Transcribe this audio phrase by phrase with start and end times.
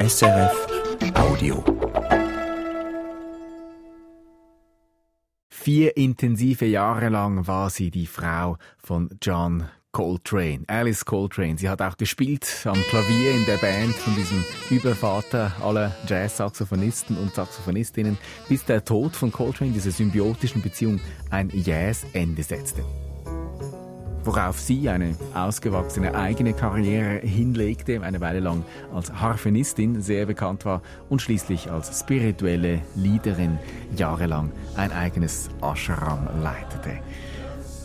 [0.00, 0.66] SRF
[1.14, 1.64] Audio.
[5.48, 11.58] Vier intensive Jahre lang war sie die Frau von John Coltrane, Alice Coltrane.
[11.58, 17.34] Sie hat auch gespielt am Klavier in der Band von diesem Übervater aller Jazz-Saxophonisten und
[17.34, 18.16] Saxophonistinnen,
[18.48, 22.84] bis der Tod von Coltrane dieser symbiotischen Beziehung ein jähes Ende setzte
[24.28, 28.62] worauf sie eine ausgewachsene eigene Karriere hinlegte, eine Weile lang
[28.94, 33.58] als Harfenistin sehr bekannt war und schließlich als spirituelle Leaderin
[33.96, 36.98] jahrelang ein eigenes Ashram leitete.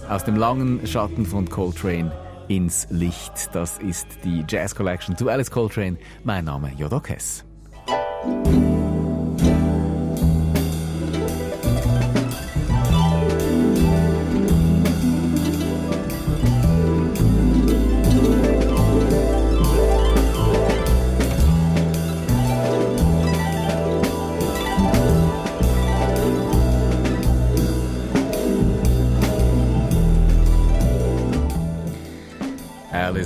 [0.10, 2.12] Aus dem langen Schatten von Coltrane
[2.50, 3.56] ins Licht.
[3.56, 5.96] Das ist die Jazz Collection zu Alice Coltrane.
[6.26, 7.10] Mein Name Jodok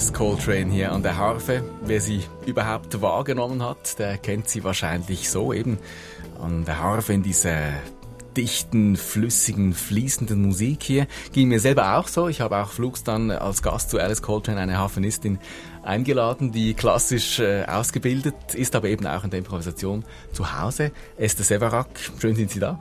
[0.07, 1.63] Alice Coltrane hier an der Harfe.
[1.81, 5.79] Wer sie überhaupt wahrgenommen hat, der kennt sie wahrscheinlich so eben
[6.41, 7.73] an der Harfe in dieser
[8.37, 11.07] dichten, flüssigen, fließenden Musik hier.
[11.33, 12.29] Ging mir selber auch so.
[12.29, 15.39] Ich habe auch flugs dann als Gast zu Alice Coltrane eine Harfenistin
[15.83, 20.91] eingeladen, die klassisch äh, ausgebildet ist, aber eben auch in der Improvisation zu Hause.
[21.17, 22.79] Esther Severak, schön sind Sie da.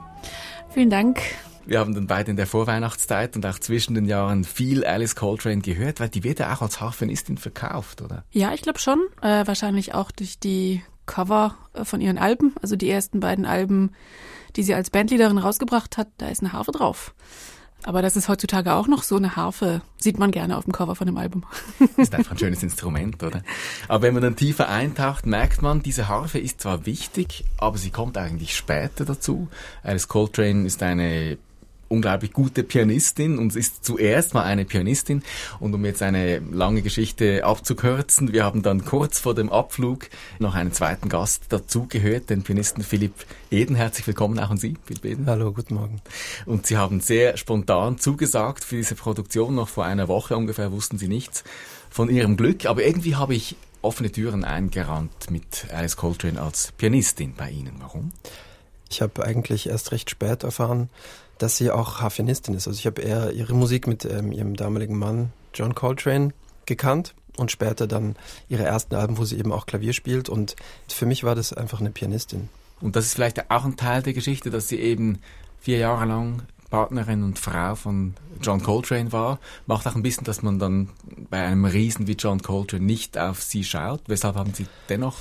[0.69, 1.19] Vielen Dank.
[1.67, 5.59] Wir haben dann beide in der Vorweihnachtszeit und auch zwischen den Jahren viel Alice Coltrane
[5.59, 8.23] gehört, weil die wird ja auch als Harfenistin verkauft, oder?
[8.31, 8.99] Ja, ich glaube schon.
[9.21, 13.91] Äh, wahrscheinlich auch durch die Cover äh, von ihren Alben, also die ersten beiden Alben,
[14.55, 17.13] die sie als Bandleaderin rausgebracht hat, da ist eine Harfe drauf.
[17.83, 19.81] Aber das ist heutzutage auch noch so eine Harfe.
[19.97, 21.43] Sieht man gerne auf dem Cover von dem Album.
[21.97, 23.43] ist einfach ein schönes Instrument, oder?
[23.87, 27.91] Aber wenn man dann tiefer eintaucht, merkt man, diese Harfe ist zwar wichtig, aber sie
[27.91, 29.47] kommt eigentlich später dazu.
[29.83, 31.37] Alice Coltrane ist eine
[31.89, 35.23] unglaublich gute Pianistin und ist zuerst mal eine Pianistin.
[35.59, 40.09] Und um jetzt eine lange Geschichte abzukürzen, wir haben dann kurz vor dem Abflug
[40.39, 43.13] noch einen zweiten Gast dazu gehört, den Pianisten Philipp
[43.51, 43.75] Eden.
[43.75, 45.25] Herzlich willkommen auch an Sie, Philipp Eden.
[45.27, 46.01] Hallo, guten Morgen.
[46.45, 49.55] Und Sie haben sehr spontan zugesagt für diese Produktion.
[49.55, 51.43] Noch vor einer Woche ungefähr wussten Sie nichts
[51.89, 52.65] von Ihrem Glück.
[52.65, 57.75] Aber irgendwie habe ich offene Türen eingerannt mit Alice Coltrane als Pianistin bei Ihnen.
[57.79, 58.11] Warum?
[58.89, 60.89] Ich habe eigentlich erst recht spät erfahren,
[61.39, 62.67] dass sie auch Harfenistin ist.
[62.67, 66.33] Also ich habe eher ihre Musik mit ähm, ihrem damaligen Mann John Coltrane
[66.65, 68.15] gekannt und später dann
[68.49, 70.29] ihre ersten Alben, wo sie eben auch Klavier spielt.
[70.29, 70.55] Und
[70.87, 72.49] für mich war das einfach eine Pianistin.
[72.81, 75.19] Und das ist vielleicht auch ein Teil der Geschichte, dass sie eben
[75.59, 79.39] vier Jahre lang Partnerin und Frau von John Coltrane war.
[79.65, 80.89] Macht auch ein bisschen, dass man dann
[81.29, 84.01] bei einem Riesen wie John Coltrane nicht auf sie schaut.
[84.07, 85.17] Weshalb haben Sie dennoch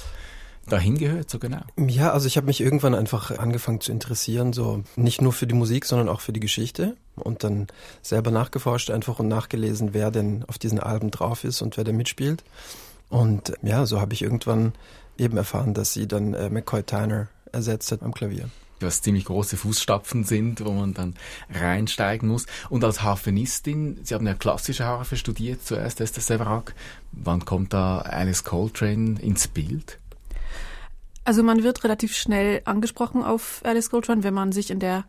[0.67, 1.63] dahin gehört, so genau?
[1.77, 5.55] Ja, also ich habe mich irgendwann einfach angefangen zu interessieren, so nicht nur für die
[5.55, 7.69] Musik, sondern auch für die Geschichte und dann
[8.03, 11.93] selber nachgeforscht einfach und nachgelesen, wer denn auf diesen Alben drauf ist und wer da
[11.93, 12.45] mitspielt.
[13.09, 14.73] Und ja, so habe ich irgendwann
[15.17, 18.51] eben erfahren, dass sie dann äh, McCoy Tyner ersetzt hat am Klavier
[18.81, 21.15] was ziemlich große Fußstapfen sind, wo man dann
[21.51, 22.47] reinsteigen muss.
[22.69, 26.75] Und als Harfenistin, Sie haben ja klassische Harfe studiert zuerst, Esther Severak.
[27.13, 29.99] Wann kommt da Alice Coltrane ins Bild?
[31.27, 35.07] Also man wird relativ schnell angesprochen auf Alice Coltrane, wenn man sich in der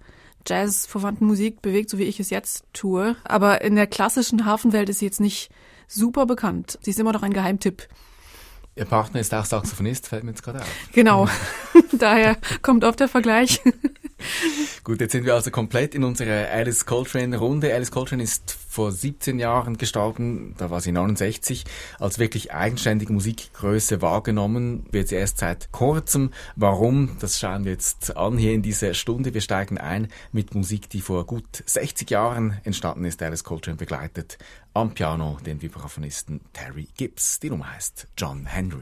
[0.48, 3.16] Jazz-verwandten Musik bewegt, so wie ich es jetzt tue.
[3.24, 5.52] Aber in der klassischen Hafenwelt ist sie jetzt nicht
[5.88, 6.80] super bekannt.
[6.82, 7.88] Sie ist immer noch ein Geheimtipp.
[8.76, 10.68] Ihr Partner ist auch Saxophonist, fällt mir jetzt gerade auf.
[10.92, 11.28] Genau,
[11.92, 13.62] daher kommt oft der Vergleich.
[14.88, 17.74] Gut, jetzt sind wir also komplett in unserer Alice Coltrane Runde.
[17.74, 21.66] Alice Coltrane ist vor 17 Jahren gestorben, da war sie 69,
[22.00, 26.32] als wirklich eigenständige Musikgröße wahrgenommen, wird sie erst seit kurzem.
[26.56, 27.18] Warum?
[27.20, 29.34] Das schauen wir jetzt an hier in dieser Stunde.
[29.34, 33.22] Wir steigen ein mit Musik, die vor gut 60 Jahren entstanden ist.
[33.22, 34.38] Alice Coltrane begleitet
[34.74, 37.42] am Piano den Vibraphonisten Terry Gibbs.
[37.42, 38.80] Die Nummer heißt John Henry.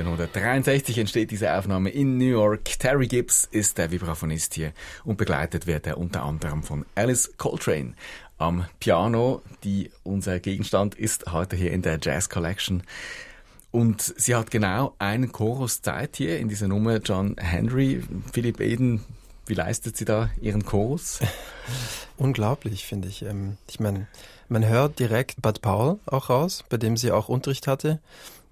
[0.00, 2.64] 1963 entsteht diese Aufnahme in New York.
[2.78, 4.72] Terry Gibbs ist der Vibraphonist hier
[5.04, 7.92] und begleitet wird er unter anderem von Alice Coltrane
[8.38, 12.82] am Piano, die unser Gegenstand ist heute hier in der Jazz Collection.
[13.70, 18.02] Und sie hat genau einen Chorus Zeit hier in dieser Nummer John Henry.
[18.32, 19.04] Philipp Eden,
[19.46, 21.20] wie leistet sie da ihren Chorus?
[22.16, 23.22] Unglaublich, finde ich.
[23.22, 24.06] Ähm, ich meine,
[24.48, 28.00] man hört direkt Bud Paul auch raus, bei dem sie auch Unterricht hatte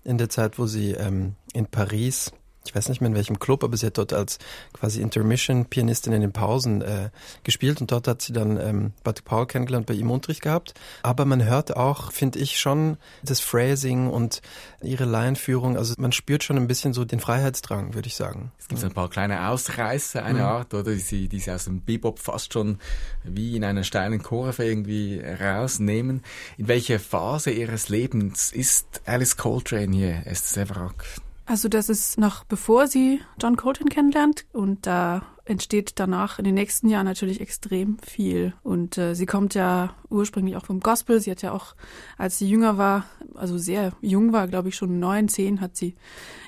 [0.08, 2.32] in der Zeit, wo sie ähm, in Paris
[2.69, 4.38] ich weiß nicht mehr in welchem Club, aber sie hat dort als
[4.75, 7.11] quasi Intermission-Pianistin in den Pausen äh,
[7.44, 10.75] gespielt und dort hat sie dann ähm, Bud Paul kennengelernt, bei ihm Unterricht gehabt.
[11.03, 14.43] Aber man hört auch, finde ich, schon das Phrasing und
[14.82, 18.53] ihre Laienführung, also man spürt schon ein bisschen so den Freiheitsdrang, würde ich sagen.
[18.59, 20.44] Es gibt so ein paar kleine Ausreißer, eine mhm.
[20.44, 22.79] Art, oder, die sie, die sie aus dem Bebop fast schon
[23.25, 26.23] wie in einer steilen Kurve irgendwie rausnehmen.
[26.59, 31.05] In welcher Phase ihres Lebens ist Alice Coltrane hier, Esther Severak?
[31.49, 36.55] Also das ist noch bevor sie John Coltrane kennenlernt und da entsteht danach in den
[36.55, 38.52] nächsten Jahren natürlich extrem viel.
[38.62, 41.21] Und äh, sie kommt ja ursprünglich auch vom Gospel.
[41.21, 41.75] Sie hat ja auch,
[42.17, 45.95] als sie jünger war, also sehr jung war, glaube ich schon neun, zehn, hat sie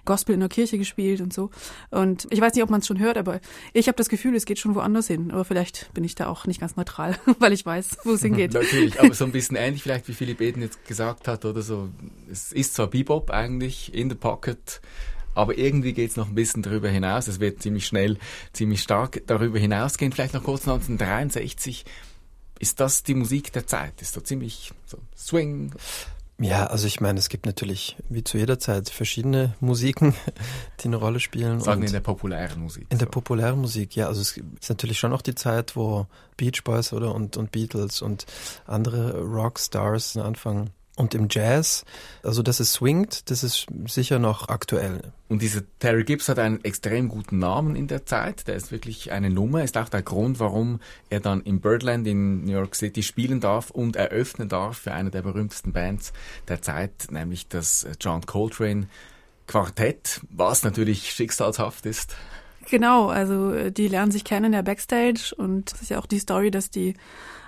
[0.04, 1.50] Gospel in der Kirche gespielt und so.
[1.90, 3.40] Und ich weiß nicht, ob man es schon hört, aber
[3.72, 5.30] ich habe das Gefühl, es geht schon woanders hin.
[5.30, 8.52] Aber vielleicht bin ich da auch nicht ganz neutral, weil ich weiß, wo es hingeht.
[8.54, 11.88] Natürlich, aber so ein bisschen ähnlich vielleicht, wie Philipp Eden jetzt gesagt hat, oder so.
[12.30, 14.80] Es ist zwar Bebop eigentlich, in the pocket,
[15.40, 17.28] aber irgendwie geht es noch ein bisschen darüber hinaus.
[17.28, 18.18] Es wird ziemlich schnell,
[18.52, 20.12] ziemlich stark darüber hinausgehen.
[20.12, 21.84] Vielleicht noch kurz 1963.
[22.58, 24.02] Ist das die Musik der Zeit?
[24.02, 25.72] Ist so ziemlich so Swing?
[26.38, 30.14] Ja, also ich meine, es gibt natürlich wie zu jeder Zeit verschiedene Musiken,
[30.80, 31.60] die eine Rolle spielen.
[31.60, 32.86] Sagen in der populären Musik.
[32.88, 33.04] In so.
[33.04, 34.06] der populären Musik, ja.
[34.06, 36.06] Also es ist natürlich schon auch die Zeit, wo
[36.38, 38.24] Beach Boys oder und, und Beatles und
[38.66, 40.70] andere Rockstars anfangen
[41.00, 41.84] und im Jazz,
[42.22, 45.12] also dass es swingt, das ist sicher noch aktuell.
[45.28, 48.46] Und dieser Terry Gibbs hat einen extrem guten Namen in der Zeit.
[48.46, 49.64] Der ist wirklich eine Nummer.
[49.64, 53.70] Ist auch der Grund, warum er dann im Birdland in New York City spielen darf
[53.70, 56.12] und eröffnen darf für eine der berühmtesten Bands
[56.48, 58.86] der Zeit, nämlich das John Coltrane
[59.46, 62.14] Quartett, was natürlich schicksalshaft ist.
[62.68, 66.06] Genau, also äh, die lernen sich kennen in der Backstage und es ist ja auch
[66.06, 66.94] die Story, dass die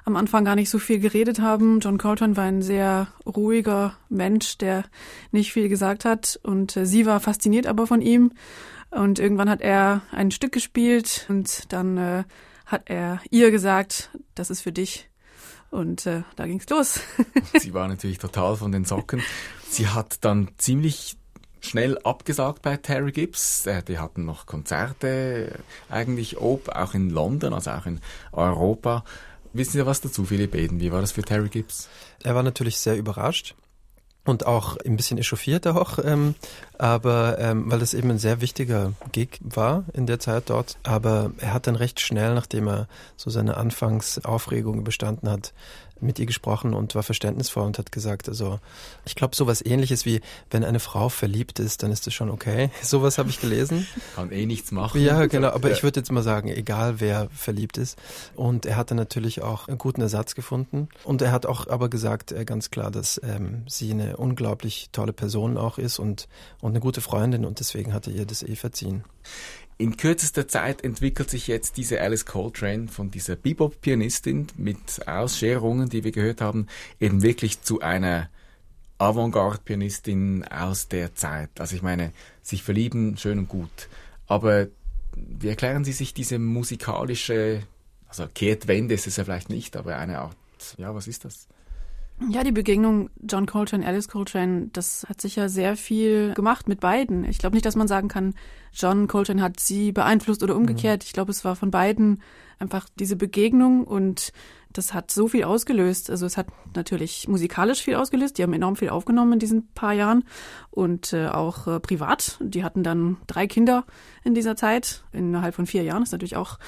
[0.05, 1.81] am Anfang gar nicht so viel geredet haben.
[1.81, 4.85] John Coltrane war ein sehr ruhiger Mensch, der
[5.31, 8.33] nicht viel gesagt hat und äh, sie war fasziniert aber von ihm.
[8.91, 12.25] Und irgendwann hat er ein Stück gespielt und dann äh,
[12.67, 15.09] hat er ihr gesagt, das ist für dich.
[15.71, 17.01] Und äh, da ging's los.
[17.59, 19.23] sie war natürlich total von den Socken.
[19.69, 21.17] Sie hat dann ziemlich
[21.63, 23.67] schnell abgesagt bei Terry Gibbs.
[23.67, 28.01] Äh, die hatten noch Konzerte eigentlich ob, auch in London, also auch in
[28.33, 29.05] Europa.
[29.53, 30.81] Wissen Sie was dazu, Philipp Eden?
[30.81, 31.89] Wie war das für Terry Gibbs?
[32.23, 33.55] Er war natürlich sehr überrascht
[34.25, 36.35] und auch ein bisschen echauffiert auch, ähm,
[36.79, 40.79] aber ähm, weil das eben ein sehr wichtiger Gig war in der Zeit dort.
[40.85, 45.53] Aber er hat dann recht schnell, nachdem er so seine Anfangsaufregung bestanden hat,
[46.03, 48.59] mit ihr gesprochen und war verständnisvoll und hat gesagt, also
[49.05, 52.71] ich glaube sowas ähnliches wie, wenn eine Frau verliebt ist, dann ist das schon okay.
[52.83, 53.87] Sowas habe ich gelesen.
[54.15, 55.01] Kann eh nichts machen.
[55.01, 55.75] Ja, genau, aber ja.
[55.75, 57.99] ich würde jetzt mal sagen, egal wer verliebt ist.
[58.35, 60.89] Und er hatte natürlich auch einen guten Ersatz gefunden.
[61.05, 65.13] Und er hat auch aber gesagt, äh, ganz klar, dass ähm, sie eine unglaublich tolle
[65.13, 66.29] Person auch ist und,
[66.61, 69.05] und eine gute Freundin und deswegen hat er ihr das eh verziehen.
[69.79, 76.05] In kürzester Zeit entwickelt sich jetzt diese Alice Coltrane von dieser Bebop-Pianistin mit Ausscherungen, die
[76.05, 76.69] wir gehört haben,
[77.01, 78.29] eben wirklich zu einer
[78.99, 81.51] Avantgarde-Pianistin aus der Zeit.
[81.59, 82.13] Also ich meine,
[82.43, 83.89] sich verlieben, schön und gut.
[84.29, 84.69] Aber
[85.17, 87.63] wie erklären Sie sich diese musikalische,
[88.09, 90.37] also Kehrtwende ist es ja vielleicht nicht, aber eine Art,
[90.79, 91.49] ja, was ist das?
[92.29, 97.25] Ja, die Begegnung John Coltrane, Alice Coltrane, das hat sicher sehr viel gemacht mit beiden.
[97.25, 98.35] Ich glaube nicht, dass man sagen kann,
[98.73, 101.03] John Coltrane hat sie beeinflusst oder umgekehrt.
[101.03, 101.07] Mhm.
[101.07, 102.23] Ich glaube, es war von beiden
[102.59, 104.33] einfach diese Begegnung und
[104.73, 106.11] das hat so viel ausgelöst.
[106.11, 108.39] Also es hat natürlich musikalisch viel ausgelöst.
[108.39, 110.25] Die haben enorm viel aufgenommen in diesen paar Jahren
[110.71, 112.39] und äh, auch äh, privat.
[112.41, 113.85] Die hatten dann drei Kinder
[114.25, 116.01] in dieser Zeit innerhalb von vier Jahren.
[116.01, 116.59] Das ist natürlich auch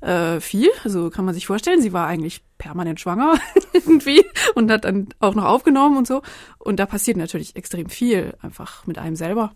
[0.00, 0.70] äh, viel.
[0.84, 1.82] Also kann man sich vorstellen.
[1.82, 3.40] Sie war eigentlich permanent schwanger
[3.72, 4.24] irgendwie
[4.54, 6.22] und hat dann auch noch aufgenommen und so.
[6.58, 9.52] Und da passiert natürlich extrem viel einfach mit einem selber.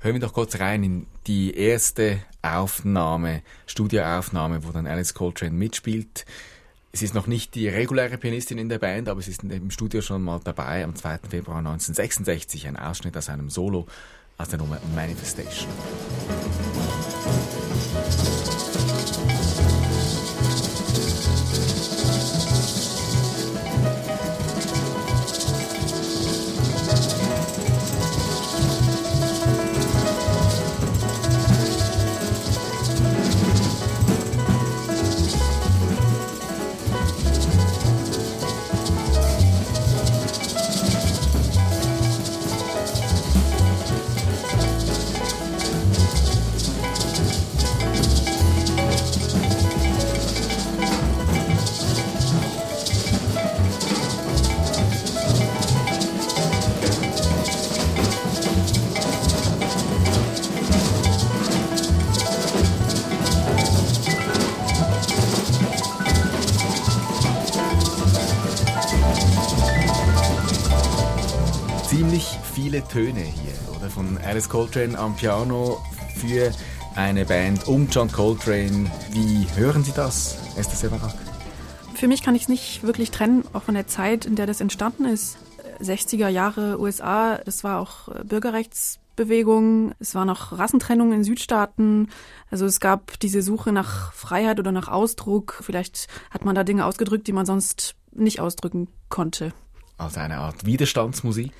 [0.00, 6.26] Hören wir doch kurz rein in die erste Aufnahme, Studioaufnahme, wo dann Alice Coltrane mitspielt.
[6.92, 10.02] Es ist noch nicht die reguläre Pianistin in der Band, aber sie ist im Studio
[10.02, 11.20] schon mal dabei am 2.
[11.30, 12.66] Februar 1966.
[12.66, 13.86] Ein Ausschnitt aus einem Solo
[14.36, 15.68] aus der Nummer Manifestation.
[72.56, 73.88] Viele Töne hier, oder?
[73.88, 75.80] Von Alice Coltrane am Piano
[76.16, 76.50] für
[76.96, 78.90] eine Band um John Coltrane.
[79.12, 81.14] Wie hören Sie das, Esther Severak?
[81.94, 84.60] Für mich kann ich es nicht wirklich trennen, auch von der Zeit, in der das
[84.60, 85.38] entstanden ist.
[85.80, 92.08] 60er Jahre USA, das war auch äh, Bürgerrechtsbewegung, es war noch Rassentrennung in Südstaaten.
[92.50, 95.60] Also es gab diese Suche nach Freiheit oder nach Ausdruck.
[95.62, 99.52] Vielleicht hat man da Dinge ausgedrückt, die man sonst nicht ausdrücken konnte.
[99.98, 101.52] Also eine Art Widerstandsmusik?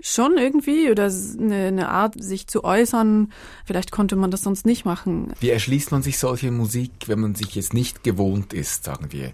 [0.00, 3.32] Schon irgendwie oder eine, eine, Art, sich zu äußern.
[3.64, 5.32] Vielleicht konnte man das sonst nicht machen.
[5.40, 9.32] Wie erschließt man sich solche Musik, wenn man sich jetzt nicht gewohnt ist, sagen wir?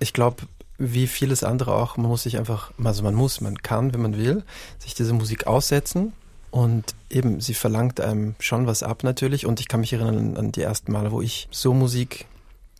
[0.00, 0.42] Ich glaube,
[0.78, 4.16] wie vieles andere auch, man muss sich einfach, also man muss, man kann, wenn man
[4.16, 4.44] will,
[4.78, 6.12] sich diese Musik aussetzen.
[6.50, 9.46] Und eben, sie verlangt einem schon was ab natürlich.
[9.46, 12.26] Und ich kann mich erinnern an die ersten Male, wo ich so Musik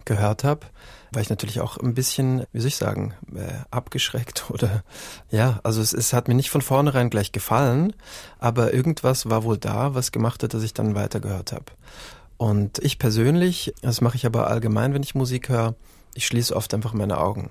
[0.04, 0.66] gehört habe,
[1.16, 4.84] war ich natürlich auch ein bisschen, wie soll ich sagen, äh, abgeschreckt oder
[5.30, 7.94] ja, also es, es hat mir nicht von vornherein gleich gefallen,
[8.38, 11.64] aber irgendwas war wohl da, was gemacht hat, dass ich dann weitergehört habe.
[12.36, 15.74] Und ich persönlich, das mache ich aber allgemein, wenn ich Musik höre,
[16.12, 17.50] ich schließe oft einfach meine Augen.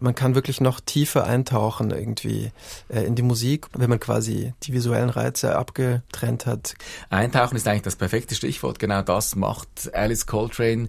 [0.00, 2.50] Man kann wirklich noch tiefer eintauchen irgendwie
[2.88, 6.74] äh, in die Musik, wenn man quasi die visuellen Reize abgetrennt hat.
[7.10, 8.80] Eintauchen ist eigentlich das perfekte Stichwort.
[8.80, 10.88] Genau das macht Alice Coltrane.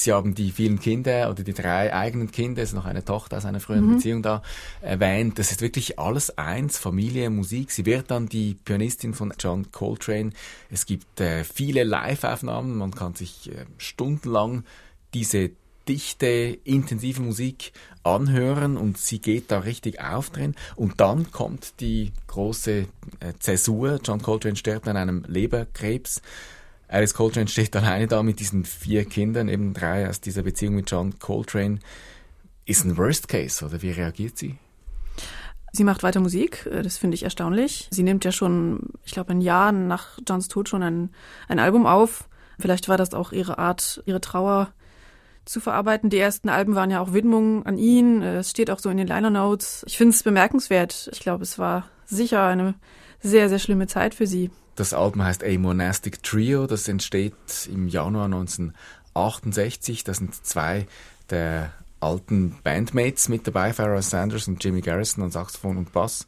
[0.00, 3.38] Sie haben die vielen Kinder oder die drei eigenen Kinder, es ist noch eine Tochter
[3.38, 3.96] aus einer früheren mhm.
[3.96, 4.42] Beziehung da
[4.80, 5.38] erwähnt.
[5.38, 7.70] Das ist wirklich alles eins, Familie, Musik.
[7.70, 10.30] Sie wird dann die Pianistin von John Coltrane.
[10.70, 14.64] Es gibt äh, viele Live-Aufnahmen, man kann sich äh, stundenlang
[15.14, 15.50] diese
[15.88, 17.72] dichte, intensive Musik
[18.02, 20.54] anhören und sie geht da richtig auf drin.
[20.74, 22.86] Und dann kommt die große äh,
[23.38, 24.00] Zäsur.
[24.02, 26.22] John Coltrane stirbt an einem Leberkrebs.
[26.88, 30.90] Alice Coltrane steht alleine da mit diesen vier Kindern, eben drei aus dieser Beziehung mit
[30.90, 31.80] John Coltrane.
[32.64, 34.56] Ist ein Worst Case, oder wie reagiert sie?
[35.72, 37.88] Sie macht weiter Musik, äh, das finde ich erstaunlich.
[37.90, 41.10] Sie nimmt ja schon, ich glaube, ein Jahr nach Johns Tod schon ein,
[41.48, 42.28] ein Album auf.
[42.58, 44.72] Vielleicht war das auch ihre Art, ihre Trauer
[45.44, 46.10] zu verarbeiten.
[46.10, 48.22] Die ersten Alben waren ja auch Widmungen an ihn.
[48.22, 49.84] Es steht auch so in den Liner Notes.
[49.86, 51.10] Ich finde es bemerkenswert.
[51.12, 52.74] Ich glaube, es war sicher eine
[53.20, 54.50] sehr, sehr schlimme Zeit für sie.
[54.76, 56.66] Das Album heißt A Monastic Trio.
[56.66, 57.34] Das entsteht
[57.72, 60.04] im Januar 1968.
[60.04, 60.86] Da sind zwei
[61.30, 66.26] der alten Bandmates mit dabei, Pharoah Sanders und Jimmy Garrison an Saxophon und Bass.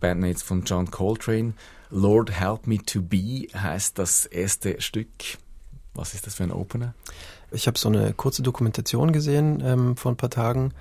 [0.00, 1.54] Bandmates von John Coltrane.
[1.90, 5.08] Lord Help Me to Be heißt das erste Stück.
[5.94, 6.94] Was ist das für ein Opener?
[7.52, 10.72] Ich habe so eine kurze Dokumentation gesehen ähm, vor ein paar Tagen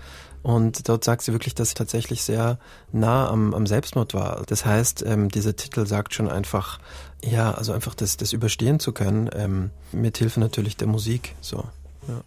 [0.44, 2.60] und dort sagt sie wirklich, dass sie tatsächlich sehr
[2.92, 4.44] nah am, am Selbstmord war.
[4.46, 6.80] Das heißt, ähm, dieser Titel sagt schon einfach,
[7.24, 11.36] ja, also einfach das, das überstehen zu können, ähm, mit Hilfe natürlich der Musik.
[11.42, 11.64] So,
[12.08, 12.22] ja.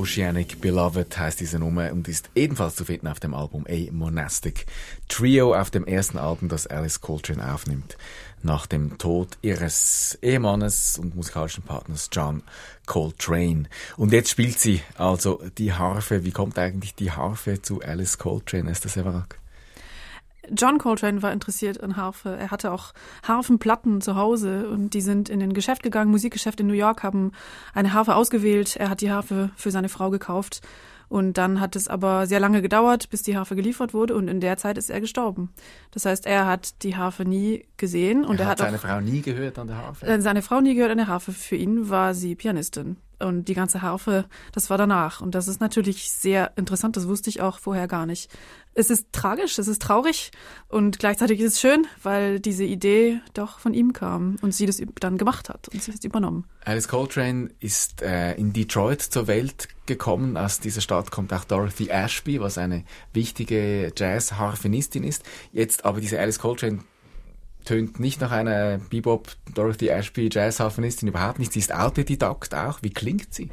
[0.00, 4.64] Oceanic Beloved heißt diese Nummer und ist ebenfalls zu finden auf dem Album A Monastic
[5.08, 7.98] Trio, auf dem ersten Album, das Alice Coltrane aufnimmt,
[8.42, 12.42] nach dem Tod ihres Ehemannes und musikalischen Partners John
[12.86, 13.64] Coltrane.
[13.98, 16.24] Und jetzt spielt sie also die Harfe.
[16.24, 19.39] Wie kommt eigentlich die Harfe zu Alice Coltrane, Esther Severak?
[20.56, 22.36] John Coltrane war interessiert an Harfe.
[22.36, 26.66] Er hatte auch Harfenplatten zu Hause und die sind in den Geschäft gegangen, Musikgeschäft in
[26.66, 27.32] New York, haben
[27.74, 28.76] eine Harfe ausgewählt.
[28.76, 30.60] Er hat die Harfe für seine Frau gekauft.
[31.10, 34.38] Und dann hat es aber sehr lange gedauert, bis die Harfe geliefert wurde und in
[34.38, 35.50] der Zeit ist er gestorben.
[35.90, 39.00] Das heißt, er hat die Harfe nie gesehen und er, er hat, hat seine Frau
[39.00, 40.06] nie gehört an der Harfe.
[40.06, 41.32] äh, seine Frau nie gehört an der Harfe.
[41.32, 42.96] Für ihn war sie Pianistin.
[43.18, 45.20] Und die ganze Harfe, das war danach.
[45.20, 48.30] Und das ist natürlich sehr interessant, das wusste ich auch vorher gar nicht.
[48.74, 50.30] Es ist tragisch, es ist traurig
[50.68, 54.80] und gleichzeitig ist es schön, weil diese Idee doch von ihm kam und sie das
[55.00, 56.46] dann gemacht hat und sie hat es übernommen.
[56.64, 60.36] Alice Coltrane ist äh, in Detroit zur Welt gekommen.
[60.36, 65.24] Aus dieser Stadt kommt auch Dorothy Ashby, was eine wichtige Jazz-Harfenistin ist.
[65.52, 66.78] Jetzt aber diese Alice Coltrane
[67.64, 71.52] tönt nicht nach einer Bebop Dorothy Ashby Jazz-Harfenistin überhaupt nicht.
[71.52, 72.82] Sie ist Autodidakt auch.
[72.82, 73.50] Wie klingt sie?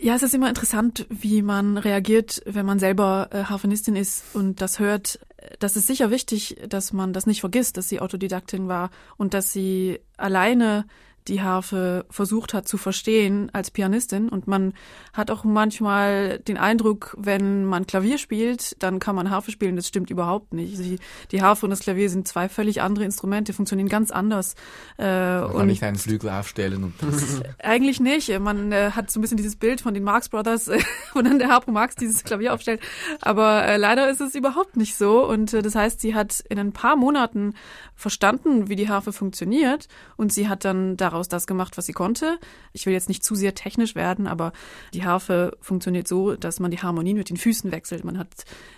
[0.00, 4.60] Ja, es ist immer interessant, wie man reagiert, wenn man selber äh, Harfenistin ist und
[4.60, 5.18] das hört.
[5.58, 9.52] Das ist sicher wichtig, dass man das nicht vergisst, dass sie Autodidaktin war und dass
[9.52, 10.86] sie alleine
[11.28, 14.28] die Harfe versucht hat zu verstehen als Pianistin.
[14.28, 14.72] Und man
[15.12, 19.76] hat auch manchmal den Eindruck, wenn man Klavier spielt, dann kann man Harfe spielen.
[19.76, 20.78] Das stimmt überhaupt nicht.
[20.78, 20.98] Die,
[21.30, 24.54] die Harfe und das Klavier sind zwei völlig andere Instrumente, funktionieren ganz anders.
[24.98, 26.84] Äh, man kann nicht einen Flügel aufstellen.
[26.84, 26.94] Und
[27.62, 28.36] eigentlich nicht.
[28.40, 30.78] Man äh, hat so ein bisschen dieses Bild von den Marx Brothers, äh,
[31.14, 32.80] wo dann der Harpo Marx dieses Klavier aufstellt.
[33.20, 35.26] Aber äh, leider ist es überhaupt nicht so.
[35.26, 37.54] Und äh, das heißt, sie hat in ein paar Monaten
[37.94, 39.88] verstanden, wie die Harfe funktioniert.
[40.16, 42.38] Und sie hat dann daraus das gemacht, was sie konnte.
[42.72, 44.52] Ich will jetzt nicht zu sehr technisch werden, aber
[44.94, 48.04] die Harfe funktioniert so, dass man die Harmonien mit den Füßen wechselt.
[48.04, 48.28] Man hat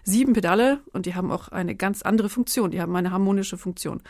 [0.04, 2.70] sieben Pedale und die haben auch eine ganz andere Funktion.
[2.70, 4.00] Die haben eine harmonische Funktion.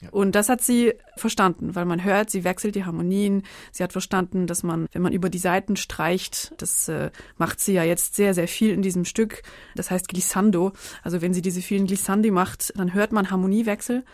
[0.00, 0.08] Ja.
[0.10, 3.42] Und das hat sie verstanden, weil man hört, sie wechselt die Harmonien.
[3.70, 7.74] Sie hat verstanden, dass man, wenn man über die Seiten streicht, das äh, macht sie
[7.74, 9.42] ja jetzt sehr, sehr viel in diesem Stück.
[9.76, 10.72] Das heißt Glissando.
[11.02, 14.04] Also wenn sie diese vielen Glissandi macht, dann hört man Harmoniewechsel.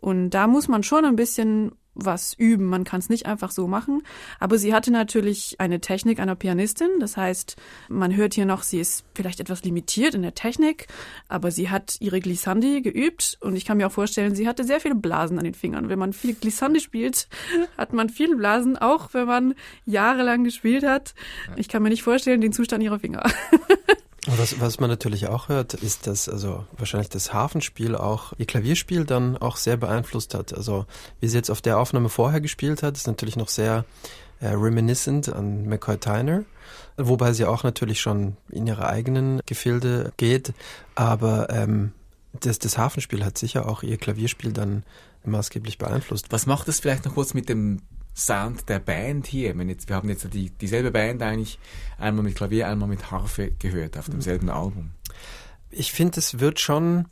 [0.00, 2.66] Und da muss man schon ein bisschen was üben.
[2.66, 4.02] Man kann es nicht einfach so machen.
[4.38, 6.88] Aber sie hatte natürlich eine Technik einer Pianistin.
[7.00, 7.56] Das heißt,
[7.88, 10.86] man hört hier noch, sie ist vielleicht etwas limitiert in der Technik,
[11.28, 14.80] aber sie hat ihre Glissandi geübt und ich kann mir auch vorstellen, sie hatte sehr
[14.80, 15.88] viele Blasen an den Fingern.
[15.88, 17.28] Wenn man viel Glissandi spielt,
[17.78, 21.14] hat man viele Blasen, auch wenn man jahrelang gespielt hat.
[21.56, 23.22] Ich kann mir nicht vorstellen, den Zustand ihrer Finger.
[24.26, 29.04] Was, was man natürlich auch hört, ist, dass also wahrscheinlich das Hafenspiel auch ihr Klavierspiel
[29.04, 30.52] dann auch sehr beeinflusst hat.
[30.52, 30.84] Also
[31.20, 33.86] wie sie jetzt auf der Aufnahme vorher gespielt hat, ist natürlich noch sehr
[34.40, 36.44] äh, reminiscent an McCoy Tyner,
[36.98, 40.52] wobei sie auch natürlich schon in ihre eigenen Gefilde geht.
[40.94, 41.92] Aber ähm,
[42.38, 44.82] das, das Hafenspiel hat sicher auch ihr Klavierspiel dann
[45.24, 46.26] maßgeblich beeinflusst.
[46.30, 47.80] Was macht es vielleicht noch kurz mit dem
[48.20, 49.54] Sound der Band hier.
[49.54, 51.58] Jetzt, wir haben jetzt die, dieselbe Band eigentlich
[51.98, 54.52] einmal mit Klavier, einmal mit Harfe gehört auf demselben mhm.
[54.52, 54.90] Album.
[55.70, 57.06] Ich finde, es wird schon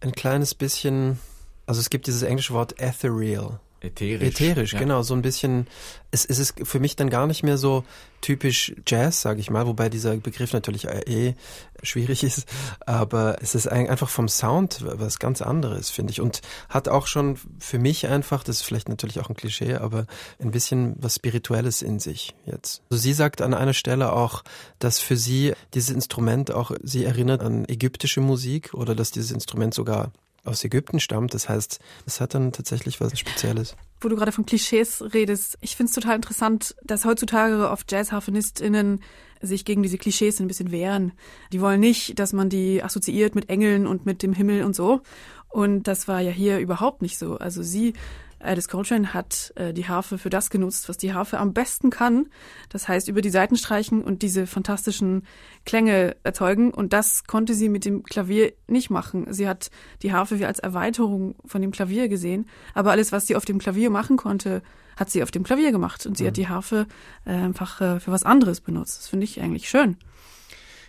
[0.00, 1.18] ein kleines bisschen,
[1.66, 3.60] also es gibt dieses englische Wort ethereal.
[3.80, 4.40] Ätherisch.
[4.40, 4.78] Ätherisch, ja.
[4.78, 5.02] genau.
[5.02, 5.66] So ein bisschen,
[6.10, 7.84] es, es ist für mich dann gar nicht mehr so
[8.20, 11.34] typisch Jazz, sage ich mal, wobei dieser Begriff natürlich eh
[11.82, 12.46] schwierig ist,
[12.84, 16.20] aber es ist einfach vom Sound was ganz anderes, finde ich.
[16.20, 20.06] Und hat auch schon für mich einfach, das ist vielleicht natürlich auch ein Klischee, aber
[20.38, 22.82] ein bisschen was Spirituelles in sich jetzt.
[22.90, 24.44] Also sie sagt an einer Stelle auch,
[24.78, 29.72] dass für sie dieses Instrument auch sie erinnert an ägyptische Musik oder dass dieses Instrument
[29.72, 30.12] sogar
[30.44, 31.34] aus Ägypten stammt.
[31.34, 33.76] Das heißt, es hat dann tatsächlich was Spezielles.
[34.00, 39.00] Wo du gerade von Klischees redest, ich finde es total interessant, dass heutzutage oft JazzharfenistInnen
[39.42, 41.12] sich gegen diese Klischees ein bisschen wehren.
[41.52, 45.00] Die wollen nicht, dass man die assoziiert mit Engeln und mit dem Himmel und so.
[45.48, 47.36] Und das war ja hier überhaupt nicht so.
[47.36, 47.94] Also sie
[48.40, 52.28] Alice Coltrane hat äh, die Harfe für das genutzt, was die Harfe am besten kann.
[52.70, 55.26] Das heißt, über die Seiten streichen und diese fantastischen
[55.64, 56.72] Klänge erzeugen.
[56.72, 59.32] Und das konnte sie mit dem Klavier nicht machen.
[59.32, 59.70] Sie hat
[60.02, 62.48] die Harfe wie als Erweiterung von dem Klavier gesehen.
[62.74, 64.62] Aber alles, was sie auf dem Klavier machen konnte,
[64.96, 66.06] hat sie auf dem Klavier gemacht.
[66.06, 66.28] Und sie mhm.
[66.28, 66.86] hat die Harfe
[67.26, 68.98] äh, einfach äh, für was anderes benutzt.
[68.98, 69.96] Das finde ich eigentlich schön.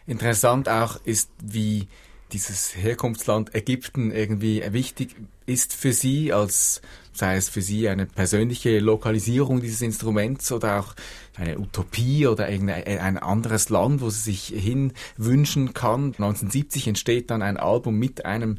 [0.08, 1.88] Interessant auch ist, wie
[2.32, 6.82] dieses Herkunftsland Ägypten irgendwie wichtig ist für Sie, als
[7.13, 10.95] sei es für Sie eine persönliche Lokalisierung dieses Instruments oder auch
[11.38, 16.08] eine Utopie oder irgendein anderes Land, wo sie sich hinwünschen kann.
[16.08, 18.58] 1970 entsteht dann ein Album mit einem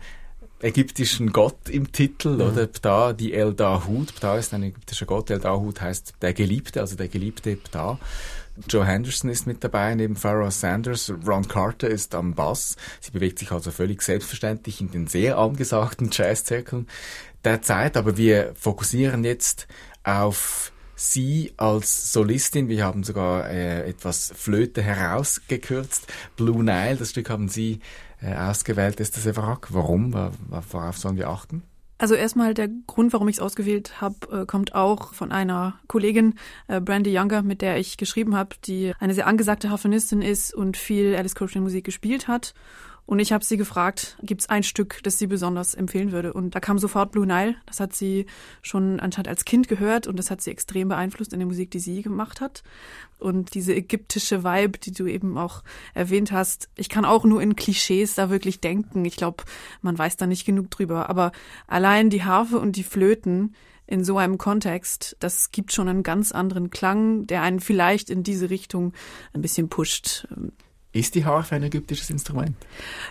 [0.63, 2.41] ägyptischen Gott im Titel, mhm.
[2.41, 4.15] oder Ptah, die El Dahud.
[4.15, 7.99] Ptah ist ein ägyptischer Gott, El Dahud heißt der Geliebte, also der geliebte Ptah.
[8.69, 11.13] Joe Henderson ist mit dabei, neben Pharaoh Sanders.
[11.27, 12.77] Ron Carter ist am Bass.
[13.01, 16.87] Sie bewegt sich also völlig selbstverständlich in den sehr angesagten Jazzzirkeln
[17.45, 17.97] der Zeit.
[17.97, 19.67] Aber wir fokussieren jetzt
[20.05, 22.69] auf Sie als Solistin.
[22.69, 26.07] Wir haben sogar äh, etwas Flöte herausgekürzt.
[26.37, 27.81] Blue Nile, das Stück haben Sie
[28.21, 29.01] äh, ausgewählt.
[29.01, 29.69] Ist das Evrak?
[29.71, 30.13] Warum?
[30.13, 31.63] Worauf sollen wir achten?
[32.03, 36.35] Also erstmal der Grund, warum ich es ausgewählt habe, äh, kommt auch von einer Kollegin,
[36.67, 40.77] äh, Brandy Younger, mit der ich geschrieben habe, die eine sehr angesagte Harfenistin ist und
[40.77, 42.55] viel Alice Coltrane Musik gespielt hat.
[43.05, 46.33] Und ich habe sie gefragt, gibt es ein Stück, das sie besonders empfehlen würde?
[46.33, 47.57] Und da kam sofort Blue Nile.
[47.67, 48.27] Das hat sie
[48.63, 51.81] schon anscheinend als Kind gehört und das hat sie extrem beeinflusst in der Musik, die
[51.81, 52.63] sie gemacht hat.
[53.19, 55.63] Und diese ägyptische Vibe, die du eben auch
[55.95, 59.05] erwähnt hast, ich kann auch nur in Klischees da wirklich denken.
[59.05, 59.45] Ich glaube,
[59.81, 61.11] man weiß da nicht genug drüber.
[61.11, 61.33] Aber
[61.67, 63.55] allein die Harfe und die Flöten,
[63.87, 68.23] in so einem Kontext, das gibt schon einen ganz anderen Klang, der einen vielleicht in
[68.23, 68.95] diese Richtung
[69.35, 70.27] ein bisschen pusht.
[70.93, 72.55] Ist die Harfe ein ägyptisches Instrument?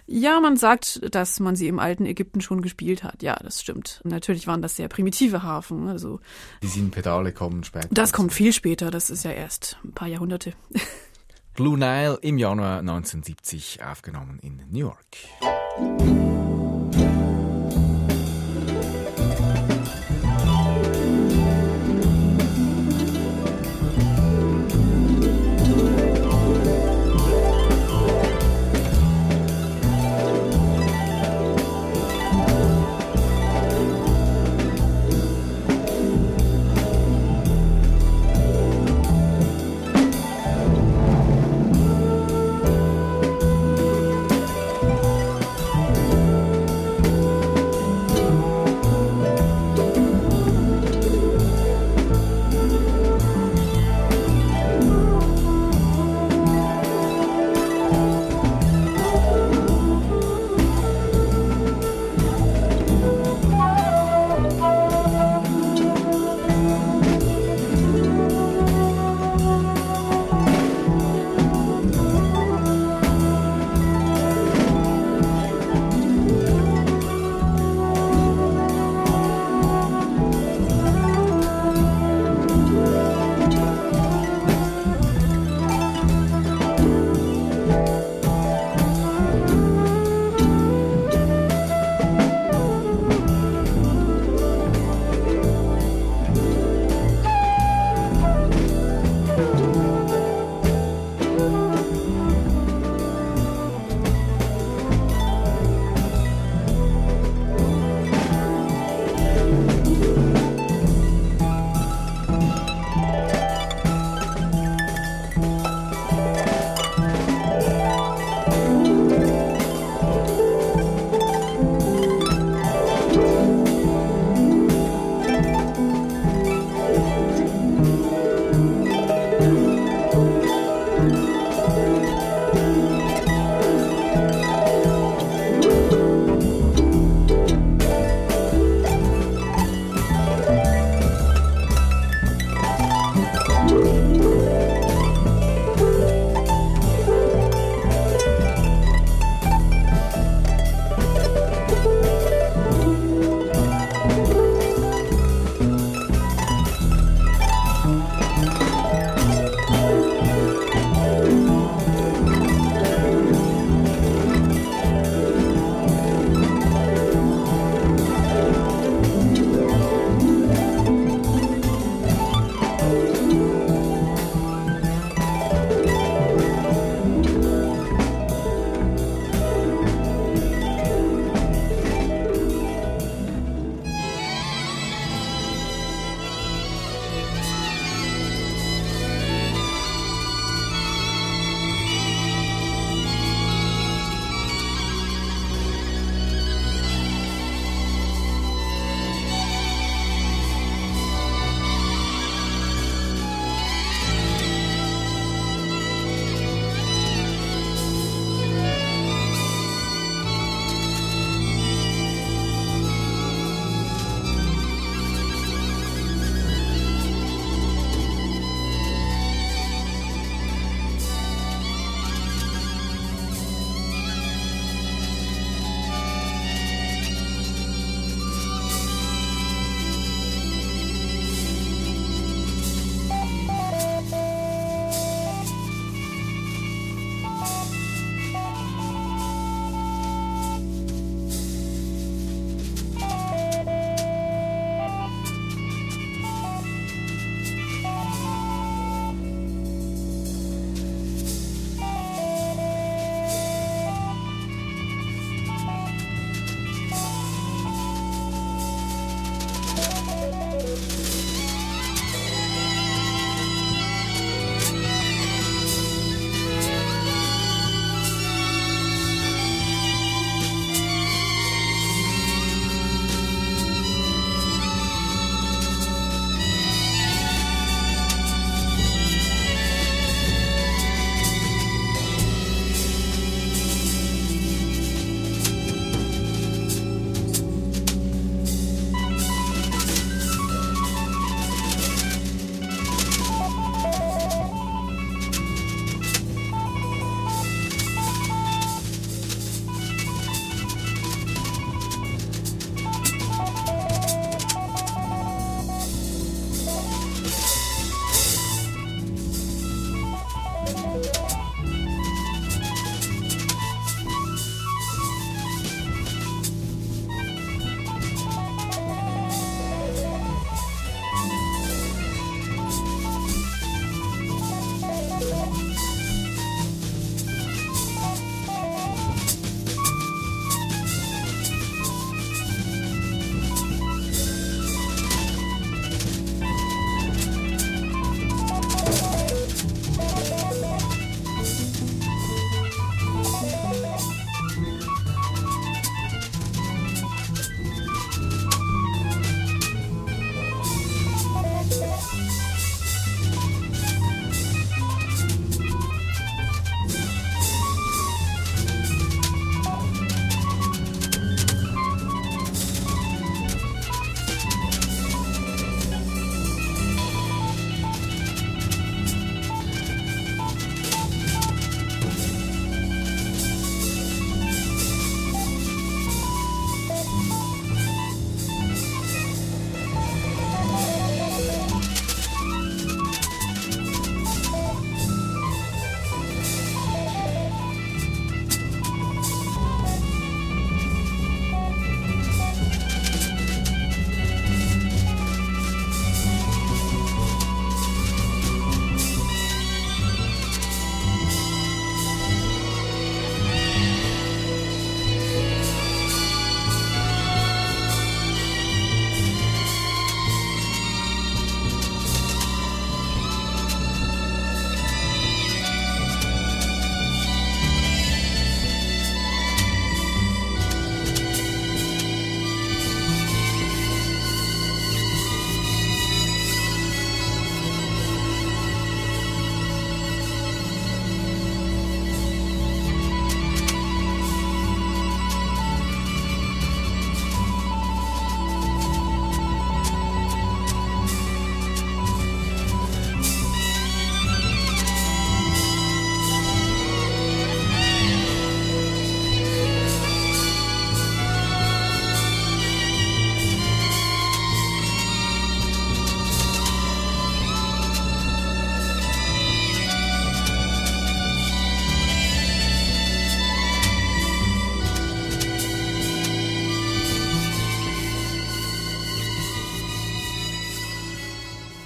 [0.06, 3.24] Ja, man sagt, dass man sie im alten Ägypten schon gespielt hat.
[3.24, 4.02] Ja, das stimmt.
[4.04, 5.88] natürlich waren das sehr primitive Harfen.
[5.88, 6.20] Also
[6.62, 7.88] die sieben Pedale kommen später.
[7.92, 8.92] Das kommt viel später.
[8.92, 10.54] Das ist ja erst ein paar Jahrhunderte.
[11.56, 16.31] Blue Nile im Januar 1970 aufgenommen in New York.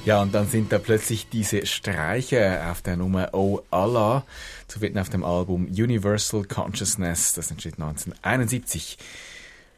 [0.05, 4.23] Ja, und dann sind da plötzlich diese Streicher auf der Nummer Oh Allah
[4.67, 8.99] zu finden auf dem Album Universal Consciousness, das entsteht 1971.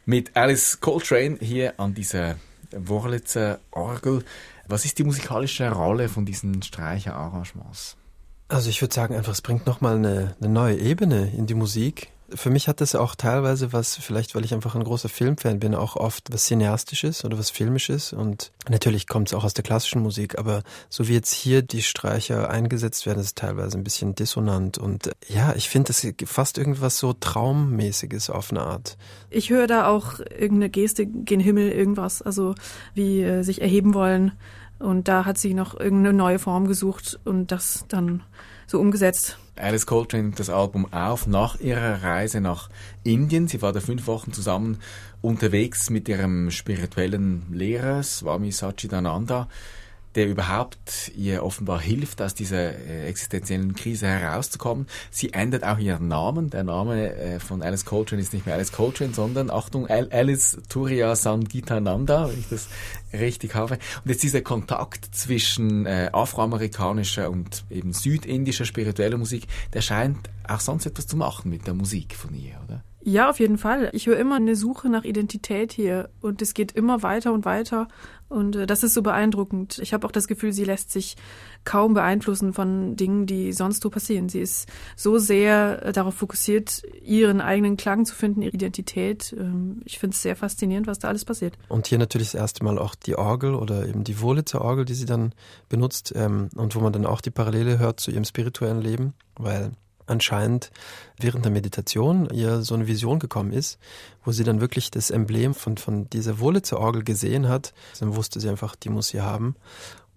[0.06, 2.36] Mit Alice Coltrane hier an dieser
[2.72, 4.26] Wurlitzer Orgel.
[4.68, 7.96] Was ist die musikalische Rolle von diesen Streicherarrangements?
[8.50, 12.10] Also ich würde sagen einfach, es bringt nochmal eine, eine neue Ebene in die Musik.
[12.34, 15.74] Für mich hat das auch teilweise was, vielleicht weil ich einfach ein großer Filmfan bin,
[15.76, 18.12] auch oft was Cineastisches oder was Filmisches.
[18.12, 21.82] Und natürlich kommt es auch aus der klassischen Musik, aber so wie jetzt hier die
[21.82, 24.78] Streicher eingesetzt werden, ist es teilweise ein bisschen dissonant.
[24.78, 28.98] Und ja, ich finde, das fast irgendwas so Traummäßiges auf eine Art.
[29.30, 32.56] Ich höre da auch irgendeine Geste gen Himmel, irgendwas, also
[32.94, 34.34] wie äh, sich erheben wollen.
[34.80, 38.24] Und da hat sie noch irgendeine neue Form gesucht und das dann
[38.68, 39.40] so umgesetzt.
[39.60, 42.70] Alice Coltrane das Album auf nach ihrer Reise nach
[43.04, 43.48] Indien.
[43.48, 44.80] Sie war da fünf Wochen zusammen
[45.22, 49.48] unterwegs mit ihrem spirituellen Lehrer Swami Satchidananda
[50.18, 54.88] der überhaupt ihr offenbar hilft, aus dieser äh, existenziellen Krise herauszukommen.
[55.12, 56.50] Sie ändert auch ihren Namen.
[56.50, 61.16] Der Name äh, von Alice Coltrane ist nicht mehr Alice Coltrane, sondern, Achtung, Alice Turiya
[61.16, 62.68] Sangitananda, wenn ich das
[63.14, 63.76] richtig habe.
[63.76, 70.62] Und jetzt dieser Kontakt zwischen äh, afroamerikanischer und eben südindischer spiritueller Musik, der scheint auch
[70.62, 72.84] sonst etwas zu machen mit der Musik von ihr, oder?
[73.10, 73.90] Ja, auf jeden Fall.
[73.94, 77.88] Ich höre immer eine Suche nach Identität hier und es geht immer weiter und weiter
[78.28, 79.80] und äh, das ist so beeindruckend.
[79.80, 81.16] Ich habe auch das Gefühl, sie lässt sich
[81.64, 84.28] kaum beeinflussen von Dingen, die sonst so passieren.
[84.28, 89.34] Sie ist so sehr äh, darauf fokussiert, ihren eigenen Klang zu finden, ihre Identität.
[89.40, 91.58] Ähm, ich finde es sehr faszinierend, was da alles passiert.
[91.70, 94.96] Und hier natürlich das erste Mal auch die Orgel oder eben die Wurlitzer Orgel, die
[94.96, 95.34] sie dann
[95.70, 99.72] benutzt ähm, und wo man dann auch die Parallele hört zu ihrem spirituellen Leben, weil
[100.08, 100.72] anscheinend
[101.20, 103.80] während der Meditation ihr so eine Vision gekommen ist,
[104.24, 107.74] wo sie dann wirklich das Emblem von, von dieser Wurlitzer Orgel gesehen hat.
[108.00, 109.56] Dann wusste sie einfach, die muss sie haben.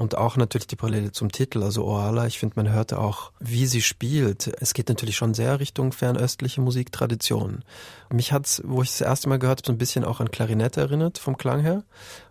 [0.00, 2.26] Und auch natürlich die Parallele zum Titel, also Oala.
[2.26, 4.50] Ich finde, man hörte auch, wie sie spielt.
[4.58, 7.64] Es geht natürlich schon sehr Richtung fernöstliche Musiktradition.
[8.10, 10.80] Mich hat's, wo ich das erste Mal gehört habe, so ein bisschen auch an Klarinette
[10.80, 11.84] erinnert, vom Klang her.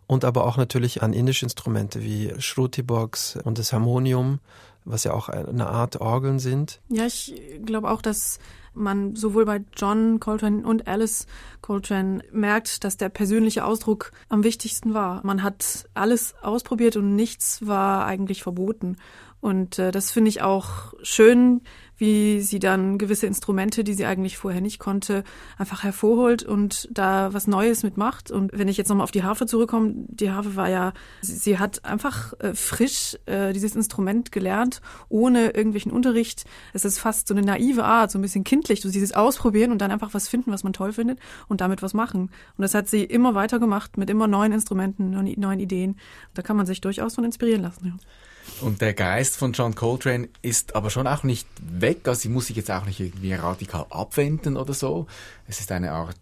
[0.08, 4.40] Und aber auch natürlich an indische Instrumente wie Shruti-Box und das Harmonium
[4.86, 6.82] was ja auch eine Art Orgeln sind.
[6.90, 7.34] Ja, ich
[7.66, 8.40] glaube auch, dass
[8.74, 11.28] man sowohl bei John Coltrane und Alice
[11.62, 15.26] Coltrane merkt, dass der persönliche Ausdruck am wichtigsten war.
[15.26, 18.98] Man hat alles ausprobiert und nichts war eigentlich verboten.
[19.42, 21.62] Und äh, das finde ich auch schön,
[22.00, 25.24] wie sie dann gewisse Instrumente, die sie eigentlich vorher nicht konnte,
[25.58, 28.32] einfach hervorholt und da was Neues mitmacht.
[28.32, 31.60] Und wenn ich jetzt nochmal auf die Harfe zurückkomme, die Harfe war ja, sie, sie
[31.60, 36.46] hat einfach äh, frisch äh, dieses Instrument gelernt, ohne irgendwelchen Unterricht.
[36.74, 39.82] Es ist fast so eine naive Art, so ein bisschen kindlich, so dieses Ausprobieren und
[39.82, 41.20] dann einfach was finden, was man toll findet
[41.50, 42.32] und damit was machen.
[42.58, 45.98] Und das hat sie immer weiter gemacht mit immer neuen Instrumenten, neuen Ideen.
[46.34, 47.86] Da kann man sich durchaus von inspirieren lassen.
[47.88, 47.94] Ja.
[48.62, 52.08] Und der Geist von John Coltrane ist aber schon auch nicht weg.
[52.08, 55.08] Also sie muss sich jetzt auch nicht irgendwie radikal abwenden oder so.
[55.48, 56.16] Es ist eine Art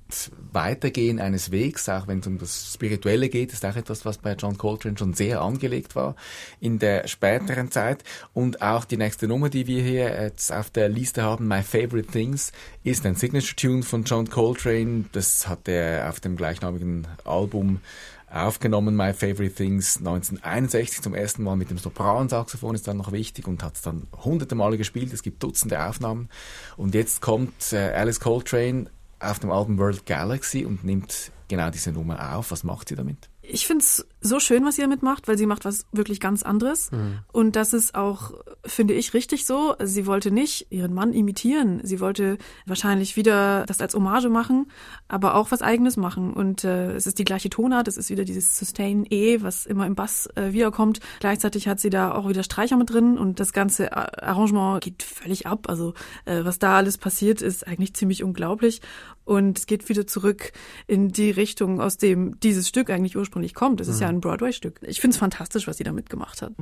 [0.54, 4.34] Weitergehen eines Wegs, auch wenn es um das Spirituelle geht, ist auch etwas, was bei
[4.34, 6.16] John Coltrane schon sehr angelegt war
[6.62, 8.04] in der späteren Zeit.
[8.34, 12.10] Und auch die nächste Nummer, die wir hier jetzt auf der Liste haben, My Favorite
[12.12, 12.54] Things,
[12.84, 15.06] ist ein Signature Tune von John Coltrane.
[15.12, 17.82] Das hat er auf dem gleichnamigen Album
[18.30, 23.48] aufgenommen, My Favorite Things 1961 zum ersten Mal mit dem Sopransaxophon ist dann noch wichtig
[23.48, 25.14] und hat es dann hunderte Male gespielt.
[25.14, 26.30] Es gibt Dutzende Aufnahmen
[26.76, 28.88] und jetzt kommt äh, Alice Coltrane
[29.20, 32.52] auf dem Album World Galaxy und nimmt genau diese Nummer auf.
[32.52, 33.30] Was macht sie damit?
[33.50, 36.44] Ich finde es so schön, was sie damit macht, weil sie macht was wirklich ganz
[36.44, 36.92] anderes.
[36.92, 37.20] Mhm.
[37.32, 38.34] Und das ist auch,
[38.66, 39.76] finde ich, richtig so.
[39.82, 41.80] Sie wollte nicht ihren Mann imitieren.
[41.84, 44.68] Sie wollte wahrscheinlich wieder das als Hommage machen,
[45.08, 46.34] aber auch was Eigenes machen.
[46.34, 49.86] Und äh, es ist die gleiche Tonart, es ist wieder dieses Sustain E, was immer
[49.86, 51.00] im Bass äh, wiederkommt.
[51.20, 55.48] Gleichzeitig hat sie da auch wieder Streicher mit drin und das ganze Arrangement geht völlig
[55.48, 55.70] ab.
[55.70, 55.94] Also
[56.26, 58.82] äh, was da alles passiert, ist eigentlich ziemlich unglaublich.
[59.28, 60.54] Und es geht wieder zurück
[60.88, 63.82] in die Richtung, aus dem dieses Stück eigentlich ursprünglich kommt.
[63.82, 64.02] Es ist mhm.
[64.02, 64.80] ja ein Broadway-Stück.
[64.84, 66.54] Ich finde es fantastisch, was sie damit gemacht hat.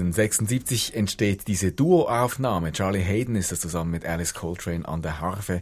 [0.00, 2.72] 1976 entsteht diese Duoaufnahme.
[2.72, 5.60] Charlie Hayden ist das zusammen mit Alice Coltrane an der Harfe.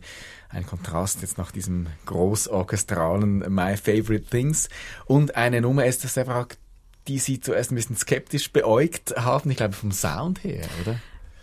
[0.49, 4.68] Ein Kontrast jetzt nach diesem großorchestralen My Favorite Things.
[5.07, 6.47] Und eine Nummer ist das einfach,
[7.09, 11.01] die Sie zuerst ein bisschen skeptisch beäugt haben, ich glaube vom Sound her, oder?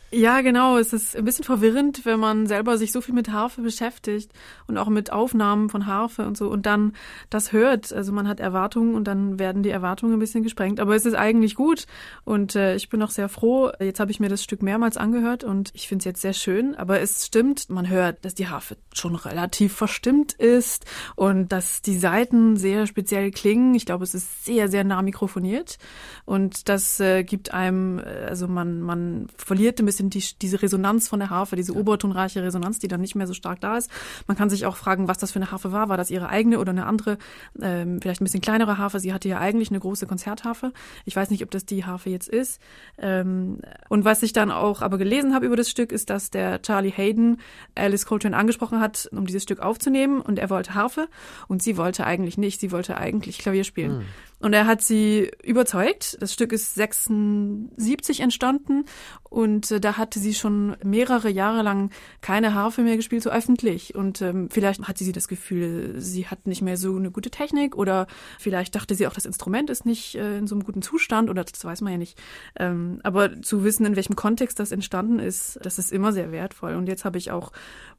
[0.10, 0.78] Ja, genau.
[0.78, 4.32] Es ist ein bisschen verwirrend, wenn man selber sich so viel mit Harfe beschäftigt
[4.66, 6.94] und auch mit Aufnahmen von Harfe und so und dann
[7.30, 7.92] das hört.
[7.92, 10.80] Also man hat Erwartungen und dann werden die Erwartungen ein bisschen gesprengt.
[10.80, 11.88] Aber es ist eigentlich gut
[12.24, 13.70] und äh, ich bin auch sehr froh.
[13.82, 16.74] Jetzt habe ich mir das Stück mehrmals angehört und ich finde es jetzt sehr schön.
[16.76, 20.86] Aber es stimmt, man hört, dass die Harfe schon relativ verstimmt ist
[21.18, 23.76] und dass die Seiten sehr speziell klingen.
[23.76, 25.78] Ich glaube, es ist sehr, sehr nah mikrofoniert
[26.24, 30.62] und das äh, gibt einem, äh, also man, man verliert ein bisschen bisschen die, diese
[30.62, 31.80] Resonanz von der Harfe, diese ja.
[31.80, 33.90] obertonreiche Resonanz, die dann nicht mehr so stark da ist.
[34.28, 35.90] Man kann sich auch fragen, was das für eine Harfe war.
[35.90, 37.18] War das ihre eigene oder eine andere,
[37.62, 39.00] ähm, vielleicht ein bisschen kleinere Harfe?
[39.00, 40.72] Sie hatte ja eigentlich eine große Konzertharfe.
[41.06, 42.62] Ich weiß nicht, ob das die Harfe jetzt ist.
[42.98, 46.62] Ähm, und was ich dann auch aber gelesen habe über das Stück, ist, dass der
[46.62, 47.38] Charlie Hayden
[47.76, 51.08] Alice Coltrane angesprochen hat, um dieses Stück aufzunehmen und er wollte Harfe
[51.48, 52.60] und sie wollte eigentlich nicht.
[52.60, 54.00] Sie wollte eigentlich Klavier spielen.
[54.00, 54.06] Hm.
[54.40, 56.18] Und er hat sie überzeugt.
[56.22, 58.86] Das Stück ist 76 entstanden
[59.24, 61.90] und äh, da hatte sie schon mehrere Jahre lang
[62.22, 63.96] keine Harfe mehr gespielt, so öffentlich.
[63.96, 67.76] Und ähm, vielleicht hatte sie das Gefühl, sie hat nicht mehr so eine gute Technik
[67.76, 68.06] oder
[68.38, 71.44] vielleicht dachte sie auch, das Instrument ist nicht äh, in so einem guten Zustand oder
[71.44, 72.22] das weiß man ja nicht.
[72.58, 76.76] Ähm, aber zu wissen, in welchem Kontext das entstanden ist, das ist immer sehr wertvoll.
[76.76, 77.52] Und jetzt habe ich auch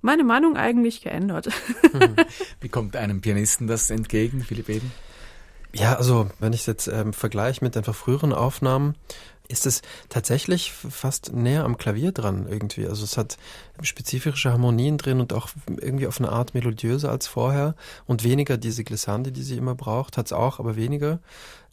[0.02, 1.48] meine Meinung eigentlich geändert.
[1.92, 2.14] Hm.
[2.60, 4.92] Wie kommt einem Pianisten das entgegen, Philipp Eden?
[5.74, 8.94] Ja, also wenn ich es jetzt ähm, vergleiche mit einfach früheren Aufnahmen,
[9.48, 12.86] ist es tatsächlich fast näher am Klavier dran irgendwie.
[12.86, 13.38] Also es hat
[13.80, 17.74] spezifische Harmonien drin und auch irgendwie auf eine Art melodiöser als vorher
[18.06, 21.20] und weniger diese Glissandi, die sie immer braucht, hat es auch, aber weniger.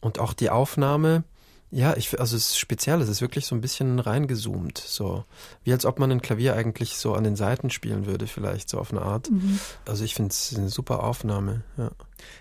[0.00, 1.24] Und auch die Aufnahme,
[1.70, 5.24] ja, ich, also es ist speziell, es ist wirklich so ein bisschen reingezoomt, so
[5.64, 8.78] wie als ob man ein Klavier eigentlich so an den Seiten spielen würde, vielleicht so
[8.78, 9.30] auf eine Art.
[9.30, 9.58] Mhm.
[9.84, 11.62] Also ich finde es eine super Aufnahme.
[11.76, 11.90] Ja.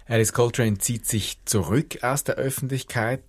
[0.07, 3.23] Alice Coltrane zieht sich zurück aus der Öffentlichkeit.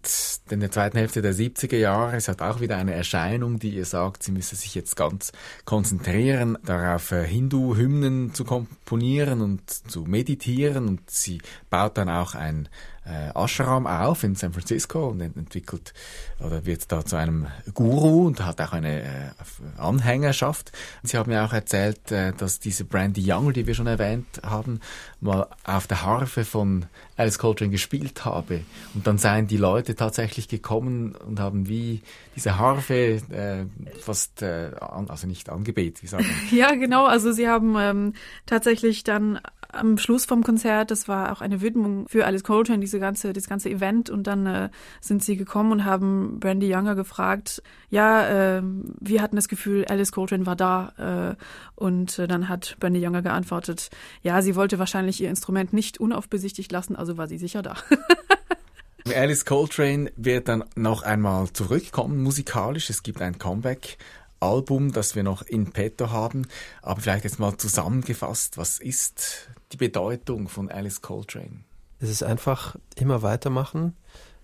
[0.50, 3.84] In der zweiten Hälfte der 70er Jahre es hat auch wieder eine Erscheinung, die ihr
[3.84, 5.32] sagt, sie müsse sich jetzt ganz
[5.64, 10.86] konzentrieren, darauf äh, Hindu-Hymnen zu komponieren und zu meditieren.
[10.86, 11.40] Und sie
[11.70, 12.68] baut dann auch ein
[13.06, 15.94] äh, Ashram auf in San Francisco und entwickelt
[16.40, 19.30] oder wird da zu einem Guru und hat auch eine äh,
[19.78, 20.72] Anhängerschaft.
[21.02, 24.80] Sie haben ja auch erzählt, äh, dass diese Brandy Young, die wir schon erwähnt haben,
[25.20, 26.86] mal auf der Harfe von
[27.16, 28.60] Alice Coltrane gespielt habe.
[28.94, 32.02] Und dann seien die Leute tatsächlich gekommen und haben wie
[32.34, 33.64] diese Harfe äh,
[34.00, 36.26] fast, äh, an, also nicht angebetet, wie sagen?
[36.50, 37.06] Ja, genau.
[37.06, 38.12] Also sie haben ähm,
[38.44, 39.40] tatsächlich dann
[39.72, 43.48] am Schluss vom Konzert, das war auch eine Widmung für Alice Coltrane, diese ganze, das
[43.48, 44.10] ganze Event.
[44.10, 44.68] Und dann äh,
[45.00, 48.62] sind sie gekommen und haben Brandy Younger gefragt, ja, äh,
[49.00, 51.36] wir hatten das Gefühl, Alice Coltrane war da.
[51.36, 51.36] Äh,
[51.74, 53.90] und äh, dann hat Brandy Younger geantwortet,
[54.22, 57.76] ja, sie wollte wahrscheinlich ihr Instrument nicht unaufbesichtigt lassen, also war sie sicher da.
[59.14, 62.90] Alice Coltrane wird dann noch einmal zurückkommen musikalisch.
[62.90, 63.98] Es gibt ein Comeback
[64.40, 66.46] Album, das wir noch in petto haben.
[66.82, 71.60] Aber vielleicht jetzt mal zusammengefasst, was ist die Bedeutung von Alice Coltrane?
[72.00, 73.94] Es ist einfach immer weitermachen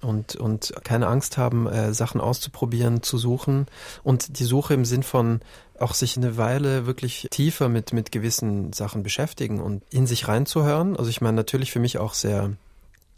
[0.00, 3.66] und, und keine Angst haben, äh, Sachen auszuprobieren, zu suchen.
[4.02, 5.40] Und die Suche im Sinn von
[5.83, 10.97] auch sich eine Weile wirklich tiefer mit, mit gewissen Sachen beschäftigen und in sich reinzuhören.
[10.97, 12.53] Also ich meine natürlich für mich auch sehr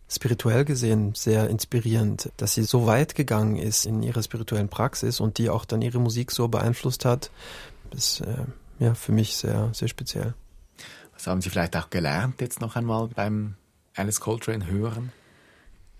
[0.09, 5.39] spirituell gesehen sehr inspirierend, dass sie so weit gegangen ist in ihrer spirituellen Praxis und
[5.39, 7.31] die auch dann ihre Musik so beeinflusst hat.
[7.91, 8.45] Das ist äh,
[8.79, 10.35] ja für mich sehr, sehr speziell.
[11.15, 13.55] Was haben Sie vielleicht auch gelernt jetzt noch einmal beim
[13.95, 15.13] Alice Coltrane hören?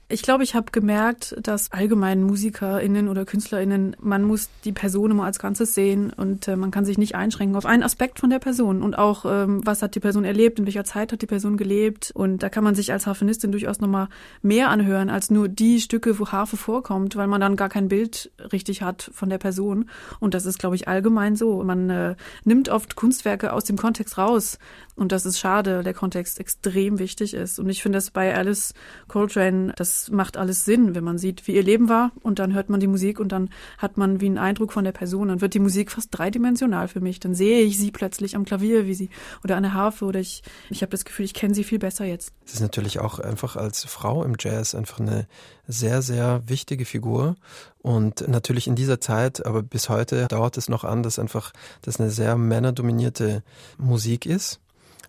[0.07, 5.25] Ich glaube, ich habe gemerkt, dass allgemein MusikerInnen oder KünstlerInnen, man muss die Person immer
[5.25, 8.39] als Ganzes sehen und äh, man kann sich nicht einschränken auf einen Aspekt von der
[8.39, 11.57] Person und auch, ähm, was hat die Person erlebt, in welcher Zeit hat die Person
[11.57, 14.09] gelebt und da kann man sich als Harfenistin durchaus nochmal
[14.43, 18.31] mehr anhören als nur die Stücke, wo Harfe vorkommt, weil man dann gar kein Bild
[18.53, 19.89] richtig hat von der Person
[20.21, 21.65] und das ist, glaube ich, allgemein so.
[21.65, 24.59] Man äh, nimmt oft Kunstwerke aus dem Kontext raus
[24.97, 27.59] und das ist schade, der Kontext extrem wichtig ist.
[27.59, 28.75] Und ich finde das bei Alice
[29.09, 32.69] Coltrane, das macht alles Sinn, wenn man sieht, wie ihr Leben war und dann hört
[32.69, 35.29] man die Musik und dann hat man wie einen Eindruck von der Person.
[35.29, 37.21] Dann wird die Musik fast dreidimensional für mich.
[37.21, 39.11] Dann sehe ich sie plötzlich am Klavier, wie sie
[39.43, 42.05] oder an der Harfe oder ich, ich habe das Gefühl, ich kenne sie viel besser
[42.05, 42.33] jetzt.
[42.47, 45.27] Es ist natürlich auch einfach als Frau im Jazz einfach eine
[45.67, 47.37] sehr, sehr wichtige Figur.
[47.81, 52.01] Und natürlich in dieser Zeit, aber bis heute dauert es noch an, dass einfach das
[52.01, 53.43] eine sehr männerdominierte
[53.79, 54.61] Musik ist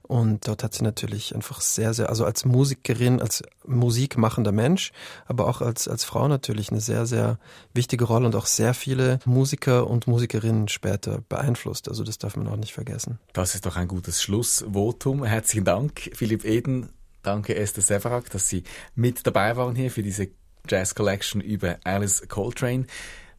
[0.07, 4.91] Und dort hat sie natürlich einfach sehr, sehr, also als Musikerin, als musikmachender Mensch,
[5.25, 7.39] aber auch als, als Frau natürlich eine sehr, sehr
[7.73, 11.89] wichtige Rolle und auch sehr viele Musiker und Musikerinnen später beeinflusst.
[11.89, 13.19] Also das darf man auch nicht vergessen.
[13.33, 15.23] Das ist doch ein gutes Schlussvotum.
[15.23, 16.89] Herzlichen Dank, Philipp Eden.
[17.23, 20.27] Danke, Esther Severak, dass Sie mit dabei waren hier für diese
[20.67, 22.85] Jazz Collection über Alice Coltrane.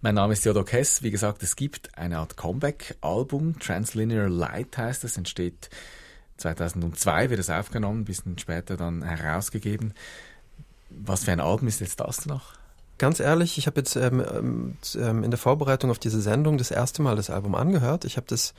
[0.01, 1.03] Mein Name ist Theodor Kess.
[1.03, 3.59] Wie gesagt, es gibt eine Art Comeback-Album.
[3.61, 5.71] Translinear Light heißt es, entsteht
[6.37, 9.95] 2002, wird es aufgenommen, ein bisschen später dann herausgegeben.
[10.91, 12.55] Was für ein Album ist jetzt das noch?
[12.99, 16.71] Ganz ehrlich, ich habe jetzt ähm, ähm, ähm, in der Vorbereitung auf diese Sendung das
[16.71, 18.07] erste Mal das Album angehört.
[18.07, 18.55] Ich habe das,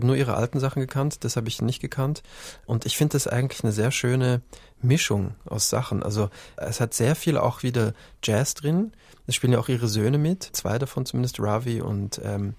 [0.00, 2.22] nur ihre alten Sachen gekannt, das habe ich nicht gekannt.
[2.64, 4.40] Und ich finde das eigentlich eine sehr schöne
[4.80, 6.02] Mischung aus Sachen.
[6.02, 8.92] Also es hat sehr viel auch wieder Jazz drin.
[9.26, 12.54] Es spielen ja auch ihre Söhne mit, zwei davon zumindest, Ravi und ähm,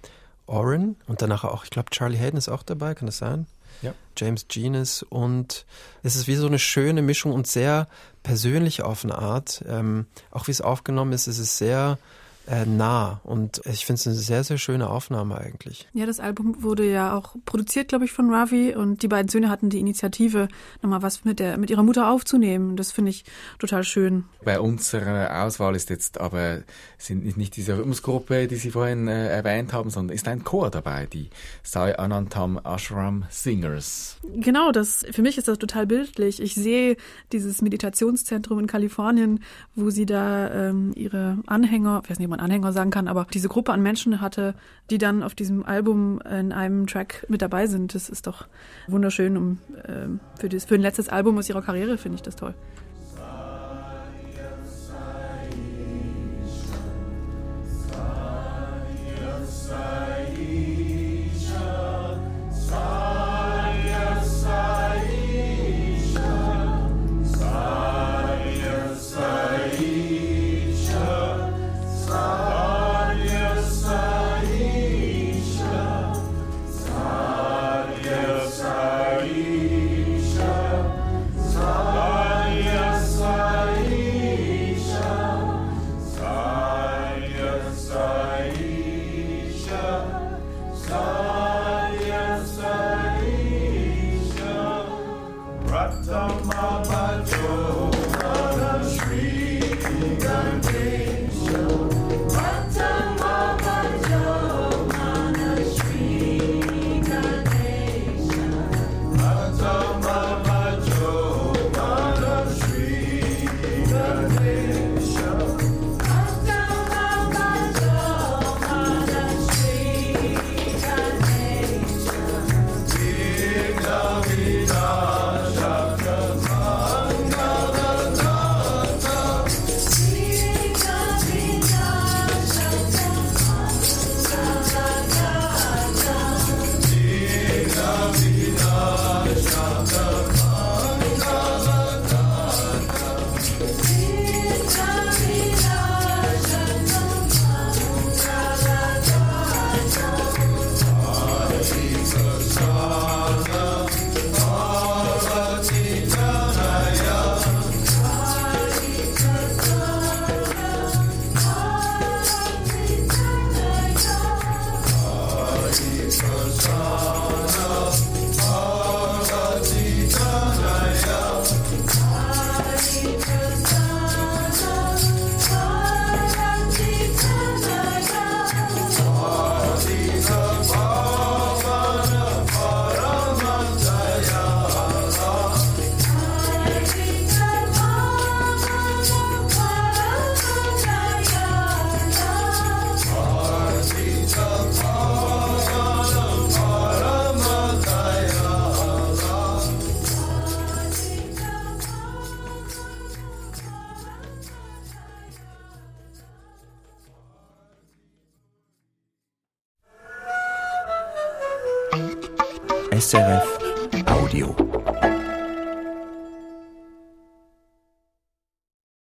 [0.46, 0.94] Oren.
[1.08, 3.46] Und danach auch, ich glaube, Charlie Hayden ist auch dabei, kann das sein?
[3.82, 3.94] Ja.
[4.16, 5.66] James Genus und
[6.02, 7.88] es ist wie so eine schöne Mischung und sehr
[8.22, 9.64] persönlich auf eine Art.
[9.68, 11.98] Ähm, auch wie es aufgenommen ist, ist es sehr
[12.46, 15.88] äh, nah und ich finde es eine sehr, sehr schöne Aufnahme eigentlich.
[15.92, 19.50] Ja, das Album wurde ja auch produziert, glaube ich, von Ravi und die beiden Söhne
[19.50, 20.48] hatten die Initiative,
[20.82, 22.76] nochmal was mit, der, mit ihrer Mutter aufzunehmen.
[22.76, 23.24] Das finde ich
[23.58, 24.24] total schön.
[24.44, 26.62] Bei unserer Auswahl ist jetzt aber
[26.98, 31.06] sind nicht diese Rhythmusgruppe, die Sie vorhin äh, erwähnt haben, sondern ist ein Chor dabei,
[31.06, 31.30] die
[31.62, 34.18] Sai Anantam Ashram Singers.
[34.36, 36.40] Genau, das für mich ist das total bildlich.
[36.40, 36.96] Ich sehe
[37.32, 39.40] dieses Meditationszentrum in Kalifornien,
[39.74, 43.48] wo sie da ähm, ihre Anhänger, ich weiß nicht, man Anhänger sagen kann, aber diese
[43.48, 44.54] Gruppe an Menschen hatte,
[44.90, 47.94] die dann auf diesem Album in einem Track mit dabei sind.
[47.94, 48.46] Das ist doch
[48.86, 49.36] wunderschön.
[49.36, 50.06] Um, äh,
[50.38, 52.54] für, das, für ein letztes Album aus ihrer Karriere finde ich das toll.